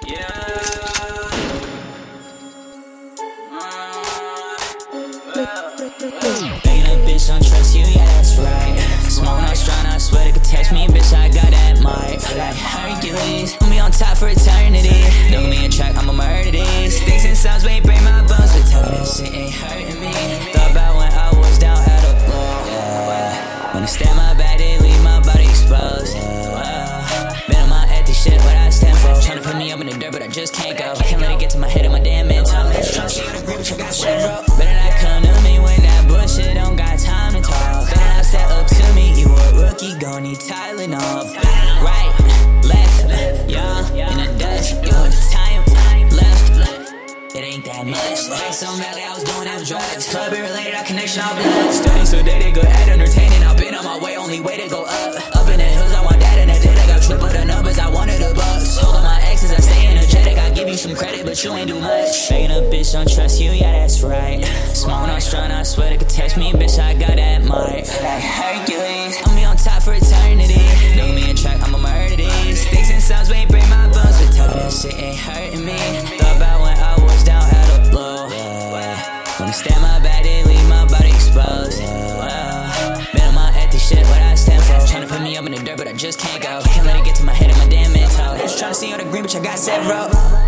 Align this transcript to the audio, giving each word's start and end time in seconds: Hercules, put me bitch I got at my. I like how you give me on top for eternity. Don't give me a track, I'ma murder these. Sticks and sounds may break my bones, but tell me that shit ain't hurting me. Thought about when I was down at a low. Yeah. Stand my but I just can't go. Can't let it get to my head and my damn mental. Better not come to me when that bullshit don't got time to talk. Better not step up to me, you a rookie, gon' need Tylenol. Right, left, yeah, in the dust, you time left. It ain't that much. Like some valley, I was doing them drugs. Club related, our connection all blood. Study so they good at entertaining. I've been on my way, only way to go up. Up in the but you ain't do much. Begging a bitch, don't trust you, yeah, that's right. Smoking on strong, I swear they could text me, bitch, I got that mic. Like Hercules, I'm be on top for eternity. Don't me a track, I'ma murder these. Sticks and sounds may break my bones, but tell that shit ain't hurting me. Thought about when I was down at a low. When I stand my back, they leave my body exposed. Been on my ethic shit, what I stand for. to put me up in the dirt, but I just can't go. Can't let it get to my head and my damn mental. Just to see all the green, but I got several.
Hercules, 0.00 0.16
put 10.66 10.72
me 10.72 10.86
bitch 10.88 11.12
I 11.12 11.28
got 11.28 11.52
at 11.52 11.80
my. 11.80 11.90
I 11.90 12.34
like 12.36 12.56
how 12.56 12.86
you 12.88 12.96
give 13.02 13.14
me 13.68 13.78
on 13.78 13.90
top 13.90 14.16
for 14.16 14.28
eternity. 14.28 14.88
Don't 15.30 15.42
give 15.42 15.50
me 15.50 15.66
a 15.66 15.68
track, 15.68 15.96
I'ma 15.96 16.12
murder 16.12 16.50
these. 16.50 17.00
Sticks 17.00 17.24
and 17.24 17.36
sounds 17.36 17.64
may 17.64 17.80
break 17.80 18.02
my 18.02 18.20
bones, 18.26 18.52
but 18.52 18.66
tell 18.70 18.82
me 18.82 18.88
that 18.98 19.06
shit 19.06 19.34
ain't 19.34 19.54
hurting 19.54 20.00
me. 20.00 20.12
Thought 20.52 20.70
about 20.70 20.96
when 20.96 21.12
I 21.12 21.30
was 21.38 21.58
down 21.58 21.78
at 21.78 22.04
a 22.04 22.12
low. 22.30 22.66
Yeah. 22.66 23.86
Stand 23.86 24.16
my 24.16 24.29
but 30.10 30.22
I 30.22 30.28
just 30.28 30.54
can't 30.54 30.78
go. 30.78 30.94
Can't 30.96 31.20
let 31.20 31.32
it 31.32 31.40
get 31.40 31.50
to 31.50 31.58
my 31.58 31.68
head 31.68 31.84
and 31.84 31.92
my 31.92 32.00
damn 32.00 32.28
mental. 32.28 32.52
Better 32.52 32.82
not 34.74 34.94
come 34.98 35.22
to 35.22 35.42
me 35.42 35.58
when 35.60 35.80
that 35.82 36.04
bullshit 36.08 36.54
don't 36.54 36.76
got 36.76 36.98
time 36.98 37.34
to 37.34 37.40
talk. 37.40 37.88
Better 37.88 38.00
not 38.00 38.24
step 38.24 38.50
up 38.50 38.66
to 38.66 38.94
me, 38.94 39.18
you 39.20 39.28
a 39.28 39.62
rookie, 39.62 39.94
gon' 39.98 40.24
need 40.24 40.38
Tylenol. 40.38 41.34
Right, 41.80 42.12
left, 42.64 43.08
yeah, 43.48 44.10
in 44.10 44.16
the 44.18 44.38
dust, 44.38 44.82
you 44.82 44.90
time 45.30 46.08
left. 46.10 46.94
It 47.34 47.44
ain't 47.44 47.64
that 47.64 47.86
much. 47.86 48.28
Like 48.28 48.52
some 48.52 48.78
valley, 48.78 49.02
I 49.02 49.14
was 49.14 49.24
doing 49.24 49.44
them 49.44 49.64
drugs. 49.64 50.08
Club 50.10 50.32
related, 50.32 50.74
our 50.74 50.84
connection 50.84 51.22
all 51.22 51.34
blood. 51.34 51.72
Study 51.72 52.04
so 52.04 52.22
they 52.22 52.50
good 52.52 52.64
at 52.64 52.88
entertaining. 52.88 53.42
I've 53.44 53.56
been 53.56 53.74
on 53.74 53.84
my 53.84 53.98
way, 53.98 54.16
only 54.16 54.40
way 54.40 54.58
to 54.58 54.68
go 54.68 54.84
up. 54.84 55.36
Up 55.36 55.48
in 55.48 55.58
the 55.58 55.69
but 61.40 61.44
you 61.44 61.56
ain't 61.56 61.68
do 61.68 61.80
much. 61.80 62.28
Begging 62.28 62.50
a 62.50 62.60
bitch, 62.70 62.92
don't 62.92 63.10
trust 63.10 63.40
you, 63.40 63.50
yeah, 63.52 63.72
that's 63.72 64.02
right. 64.02 64.44
Smoking 64.74 65.10
on 65.10 65.20
strong, 65.20 65.50
I 65.50 65.62
swear 65.62 65.90
they 65.90 65.96
could 65.96 66.08
text 66.08 66.36
me, 66.36 66.52
bitch, 66.52 66.78
I 66.78 66.92
got 66.94 67.16
that 67.16 67.42
mic. 67.42 67.88
Like 68.02 68.22
Hercules, 68.22 69.16
I'm 69.24 69.34
be 69.36 69.44
on 69.44 69.56
top 69.56 69.82
for 69.82 69.94
eternity. 69.94 70.60
Don't 70.96 71.14
me 71.14 71.30
a 71.30 71.34
track, 71.34 71.62
I'ma 71.62 71.78
murder 71.78 72.16
these. 72.16 72.66
Sticks 72.66 72.90
and 72.90 73.02
sounds 73.02 73.30
may 73.30 73.46
break 73.46 73.66
my 73.70 73.88
bones, 73.88 74.20
but 74.20 74.34
tell 74.34 74.48
that 74.48 74.72
shit 74.72 74.94
ain't 74.94 75.18
hurting 75.18 75.64
me. 75.64 75.78
Thought 76.18 76.36
about 76.36 76.60
when 76.60 76.76
I 76.76 77.00
was 77.02 77.24
down 77.24 77.42
at 77.42 77.88
a 77.88 77.96
low. 77.96 78.28
When 78.28 79.48
I 79.48 79.52
stand 79.52 79.80
my 79.80 79.98
back, 80.00 80.24
they 80.24 80.44
leave 80.44 80.68
my 80.68 80.84
body 80.86 81.08
exposed. 81.08 81.80
Been 81.80 83.24
on 83.24 83.34
my 83.34 83.50
ethic 83.56 83.80
shit, 83.80 84.04
what 84.08 84.20
I 84.20 84.34
stand 84.34 84.62
for. 84.64 85.00
to 85.00 85.06
put 85.06 85.22
me 85.22 85.38
up 85.38 85.46
in 85.46 85.52
the 85.52 85.62
dirt, 85.62 85.78
but 85.78 85.88
I 85.88 85.92
just 85.94 86.18
can't 86.20 86.42
go. 86.42 86.60
Can't 86.64 86.86
let 86.86 86.96
it 86.96 87.04
get 87.04 87.16
to 87.16 87.24
my 87.24 87.32
head 87.32 87.48
and 87.48 87.58
my 87.58 87.68
damn 87.68 87.92
mental. 87.92 88.36
Just 88.36 88.58
to 88.58 88.74
see 88.74 88.92
all 88.92 88.98
the 88.98 89.04
green, 89.04 89.22
but 89.22 89.34
I 89.34 89.40
got 89.40 89.58
several. 89.58 90.39